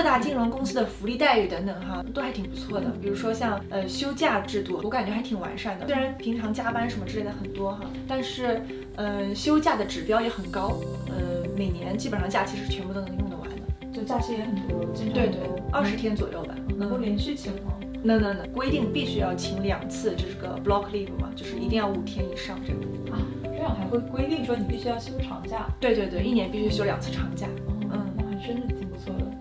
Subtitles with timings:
[0.00, 2.88] 各大金融公司的福利待遇等等哈，都还挺不错的。
[3.02, 5.86] 比如说像呃休假制度，我感觉还挺完善的。
[5.86, 8.62] 虽然平常加班什么之类的很多哈，但是
[8.96, 13.56] 嗯休假的指标也很高，呃每年基本上假期是全部都能用得完的。
[13.92, 15.38] 就假期也很多，经常对对，
[15.70, 16.54] 二十天左右吧。
[16.78, 17.74] 能够连续请吗？
[18.02, 22.80] 能能能，规定必须要请两次，这是个 block leave 嘛，就是一定要五天以上这样。
[23.12, 25.68] 啊，这样还会规定说你必须要休长假？
[25.78, 27.46] 对对对，一年必须休两次长假。
[27.92, 28.69] 嗯，那还真的。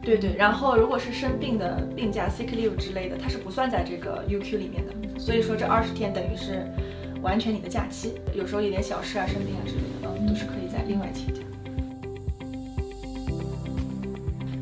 [0.09, 5.20] 对对，然后如果是生病的病假 sick leave 之类的，它是不算在这个 UQ 里面的。
[5.20, 6.66] 所以说这二十天等于是
[7.22, 11.41] 完全你的假期，有时候有点小事啊、生病啊之类的，嗯，都是可以在另外请假。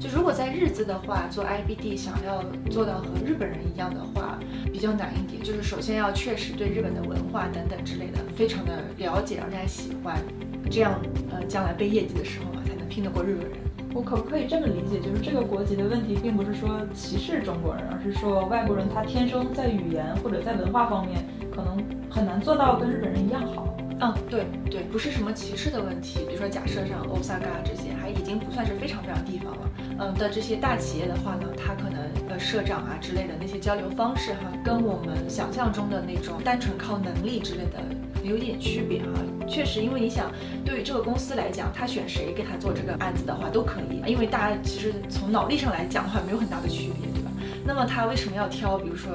[0.02, 4.38] 就如果在日资的话，做 IBD 想要做到和日本人一样的话，
[4.73, 5.42] 比较难一点。
[5.42, 10.22] 就是首先要确实对日本的文化等等之类的非常的了解，让大家喜欢，
[10.70, 11.00] 这样
[11.31, 13.67] 呃将来背业绩的时候嘛，才能拼得过日本人。
[13.98, 23.75] 我可不可以这么理解，就是这个国籍的问题，并不是说歧视中国人，而是说外国人他天生在语言或者在文化方面，可能很难做到跟日本人一样好。
[24.00, 26.20] 嗯，对对，不是什么歧视的问题。
[26.28, 29.72] 比如说，假设像 Osaka 这些，还已经不算是非常非常地方了。
[29.98, 37.81] 嗯的这些大企业的话呢，它可能呃社长啊之类的那些交流方式哈，跟我们想象中的那种单纯靠能力之类的
[38.23, 39.08] 有点区别哈。
[39.48, 40.31] 确实，因为你想，
[40.64, 47.31] 对于这个公司来讲，他选谁给他做这个案子的话都可以，因为大家其实从脑力上来讲的话没有很大的区别，对吧？
[47.66, 49.12] 那么他为什么要挑，比如说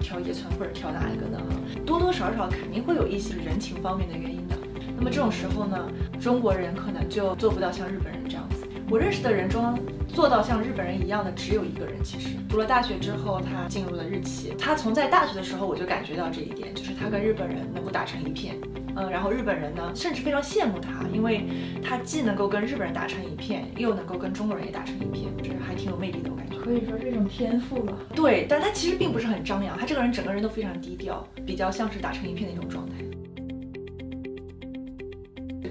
[0.00, 1.38] 挑叶村或者挑哪一个呢？
[1.84, 4.56] 多多少少肯定会有一些人情方面的原因的。
[4.96, 5.76] 那么这种时候呢，
[6.20, 8.61] 中国人可能就做不到像日本人这样子。
[8.92, 9.74] 我认识的人中，
[10.06, 11.94] 做到像日本人一样的只有一个人。
[12.04, 14.54] 其实读了大学之后，他进入了日企。
[14.58, 18.54] 他从在大学的时候我就感觉到这一点，就是他跟日本人能够打成一片。
[18.94, 21.46] 嗯，然后日本人呢，甚至非常羡慕他，因为
[21.82, 26.58] 他既能够跟日本人打成一片，又能够跟中国人也打成一片，就是还挺有魅力的，我感觉。
[26.58, 27.94] 可以说是一种天赋吧。
[28.14, 32.96] 对，但他其实并不是很张扬，他这个人整个人都非常低调，比较像是打成一片的一种状态。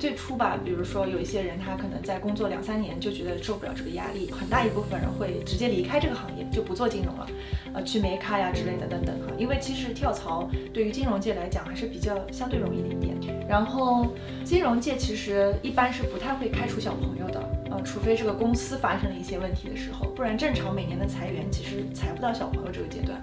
[0.01, 7.27] 最初吧，比如说有一些人，他可能在工作两三年就觉得受不了这个压力，很大一部分人会直接离开这个行业，就不做金融了，
[7.71, 9.27] 呃，去美咖呀之类的等等哈。
[9.37, 13.15] 因为其实跳槽对于金融界来讲还是比较相对容易的一点。
[13.47, 14.07] 然后
[14.43, 17.39] 金融界其实一般是不太会开除小朋友的，
[17.83, 23.21] 除非这个公司发生了一些问题的时候，不然正常每年的裁员其实裁不到小朋友这个阶段。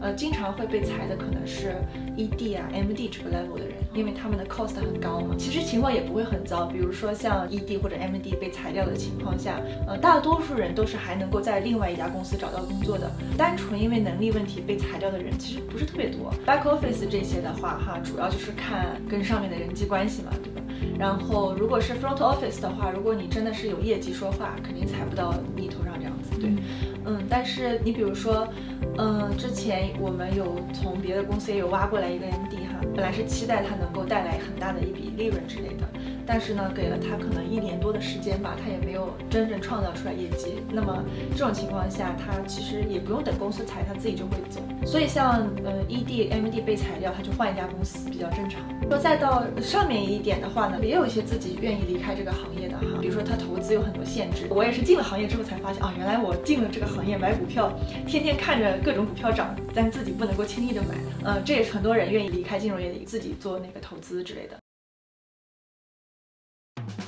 [0.00, 1.74] 呃，经常会被裁的可能是
[2.16, 5.34] ED 啊、MD 这个 level 的人，因为他们的 cost 很高嘛。
[5.38, 13.10] 其实情况也不会很糟，比如说像 ED 或者 MD 被裁掉的情况下，呃，大多数人都是还能够在另外一家公司找到工作的。
[13.36, 16.32] 单纯因为能力问题被裁掉的人其实不是特别多。
[16.46, 20.62] Back office 这些的话，哈，主要就是看跟上面的人际关系嘛，对吧？
[20.98, 26.50] 然后如果是 front office 的话，如果你真的是有业绩说话，肯定踩不到你头上这样子，对。
[27.06, 28.46] 嗯，但是你比如说，
[28.98, 35.88] 嗯，之前我们有从别的公司也有挖过来一个 MD 哈，本来是期待他能够带来很大的一笔利润之类的，
[36.32, 40.62] 但是呢，给了他可能一年多的时间吧，他也没有真正创造出来业绩。
[40.70, 41.02] 那么
[41.32, 44.60] 这种情况下，他其实也不用等公司裁，他自己就会走。
[44.86, 48.62] 所以像呃 ED、MD 被裁掉，他就换一家公司比较正常。
[48.88, 54.46] 说再到上面一点的话呢，也有一些自己愿意离开这个行业的哈，比如说他投资有很多限制。
[54.50, 57.76] 我也是进了行业之后才发现啊，原来我进了这个行业买股票，
[58.06, 60.94] 天天看着各种股票涨，但自己不能够轻易的买。
[61.24, 64.56] 呃，这也是很多人愿意离开金融业，自己做那个投资之类的。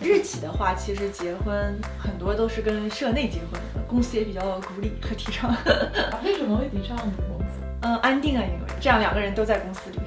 [0.03, 5.55] 日企的话，其实结婚很多都是跟社内结婚，公司也比较鼓励和提倡。
[6.25, 7.13] 为什么会提倡呢？
[7.29, 7.61] 公司？
[7.83, 9.99] 嗯，安定啊，因为这样两个人都在公司里。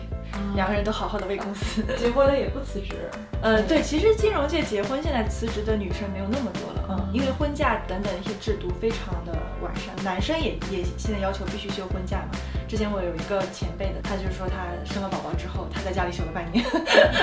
[0.53, 2.94] 两个人都好好的为公司，结婚了也不辞职。
[3.41, 9.31] 呃，对，其实金融界结婚现在辞职的女生没有那么多了，嗯，因为婚假等等一些制度非常的
[9.62, 12.38] 完善，男生也也现在要求必须休婚假嘛。
[12.67, 16.65] 之前我有一个前辈的，他就是说他生了宝宝之后，他在家里休了半年。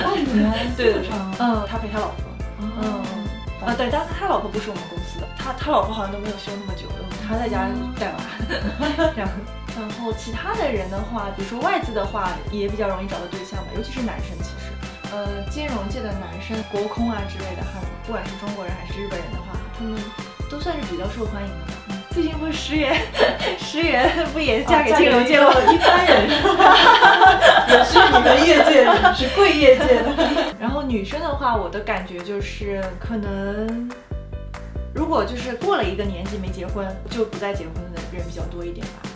[0.03, 0.51] 半年？
[0.75, 0.99] 对的，
[1.39, 2.32] 嗯，他陪他老婆。
[2.81, 3.03] 嗯，
[3.65, 6.87] 啊，对，但是他老婆不是我们公司的，他他老婆好像都没有休那么久，
[7.27, 7.69] 他在家
[7.99, 8.19] 带娃，
[9.15, 9.29] 这样。
[9.75, 14.37] 然后其他的人的话，比如说外资的话，也比较容易找到对象吧，尤其是男生。
[14.37, 14.69] 其实，
[15.11, 19.99] 呃，金融界的男生，国空啊之类的哈，不管是中国人还是日本人的话，他们
[20.47, 21.73] 都算是比较受欢迎的。
[22.11, 22.93] 最近不是石原，
[23.73, 25.51] 石原不也嫁给金融界了？
[25.73, 26.29] 一般人，
[27.67, 28.85] 也是你们业界，
[29.15, 30.13] 是贵业界的。
[30.61, 33.89] 然后女生的话，我的感觉就是可能，
[34.93, 39.09] 如果就是过了一个年纪没结婚，就不再结婚的人比较多一点吧。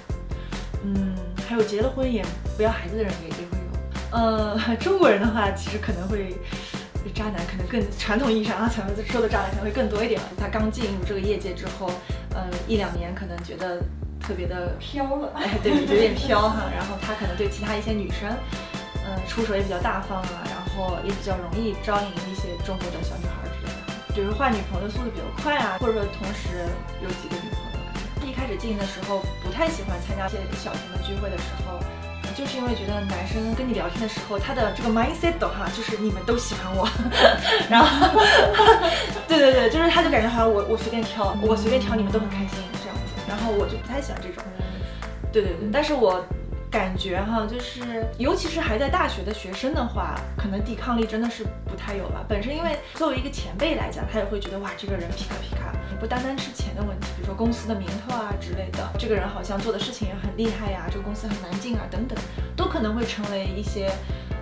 [0.83, 1.15] 嗯，
[1.47, 2.25] 还有结了婚也
[2.55, 4.17] 不要孩子的人也也会有。
[4.19, 6.35] 呃，中国人的话，其实可能会
[7.13, 10.25] 渣男可能更传统意义上啊，咱们说的渣男可能会更多一点吧。
[10.35, 11.91] 他刚进入这个业界之后，
[12.35, 13.79] 嗯，一两年可能觉得
[14.19, 16.63] 特别的飘了，哎，对，有点飘哈。
[16.75, 18.29] 然后他可能对其他一些女生，
[19.05, 24.13] 嗯，出手也比较大方啊，然后也比较容易招引一些中国的小女孩之类的。
[24.13, 26.65] 比如换女朋友的速度比较快啊，或者说同时
[27.01, 28.27] 有几个女朋友。
[28.27, 31.79] 一开始经营的时候不太喜欢参加一些小型的聚会的时候。
[32.35, 36.87] 就是因为觉得男生跟你聊天的时候，他的这个 mindset 哈，就是你们都喜欢我，
[37.67, 38.19] 然后，
[39.27, 42.96] 对对对，就是他就感觉好像我我随便挑，我随便挑你们都很开心这样，
[43.27, 44.43] 然后我就不太喜欢这种，
[45.31, 46.23] 对对对，但是我。
[46.69, 52.25] 感觉哈，就是尤其是还在大学的学生的话，可能抵抗力真的是不太有了。
[52.27, 62.19] 本身因为作为一个前辈来讲，他也会觉得哇，这个人皮卡皮卡，不单单是钱的问题，比如说公司的名头啊之类的，这个人好像做的事情也很厉害呀，这个公司很难进啊等等，
[62.53, 63.89] 都可能会成为一些，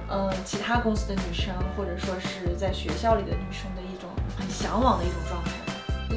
[0.09, 5.51] 嗯，其他公司的女生或者说是在学校里的女生的一种很向往的一种状态。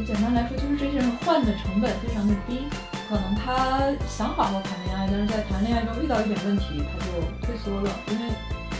[0.05, 2.67] 简单来说，就是这些人换的成本非常的低。
[3.09, 8.33] 可能他想好好谈恋爱，但是在谈恋爱中遇到一点问题，他就退缩了，因为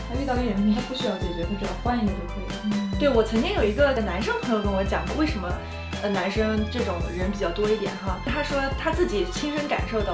[0.07, 2.89] 他遇到一点问题，他不需要解决，他只要换一个就可以了。
[2.99, 5.49] 对我曾经有一个男生朋友跟我讲过，为什么
[6.03, 8.19] 呃男生这种人比较多一点哈？
[8.25, 10.13] 他说他自己亲身感受到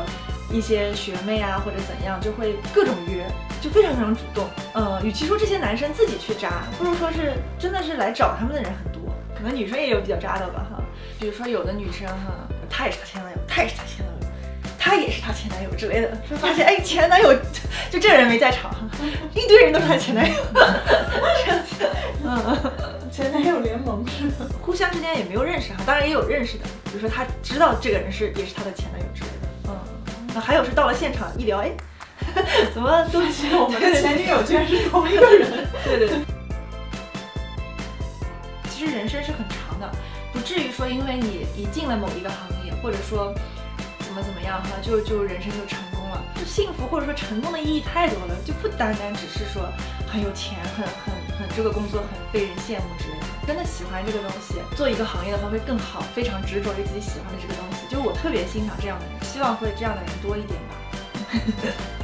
[0.49, 3.27] 一些学妹啊或者怎样，就会各种约，
[3.59, 4.47] 就非常非常主动。
[4.75, 9.01] 嗯，与其说这些男生自己去渣，不如说是真的是来找他们的人很多。
[9.35, 10.81] 可能女生也有比较渣的吧哈，
[11.19, 12.47] 比如说有的女生哈。
[12.67, 14.19] 她也是她前男友，她也是她前男友，
[14.77, 17.33] 她也是她前男友之类的，就 发现哎，前男友
[17.89, 18.73] 就这人没在场，
[19.33, 20.35] 一堆人都是他前男友，
[22.25, 22.71] 嗯，
[23.11, 24.29] 前男友联盟是
[24.61, 31.71] 互相之间也没有认识哈，当然也有认识的，比如说她知道这个人是也是她的前男友之类的，嗯，那还有是到了现场一聊，哎，
[32.73, 35.49] 怎么发现我们的前女友居然是同一个人？
[35.85, 36.17] 对对对，
[38.69, 39.89] 其实人生是很长的。
[40.35, 43.33] 不至于说，因为你一进了某一个行业，或者说
[43.99, 49.71] 怎么怎么样哈，就就人生就成功了，就幸福或者说成功的意义太多了，就不单单只是说
[50.11, 53.25] 很有钱，很很很这个工作很被人羡慕之类的。
[53.47, 57.87] 真的喜欢这个东西，做一个行业的话会更好，非常执着于自己喜欢的这个东西。
[57.89, 60.75] 就我特别欣赏这样的人，希望会这样的人多一点吧。